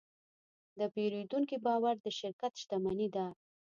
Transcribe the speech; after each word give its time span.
د 0.79 0.81
پیرودونکي 0.93 1.57
باور 1.65 1.95
د 2.01 2.07
شرکت 2.19 2.53
شتمني 2.61 3.07
ده. 3.15 3.27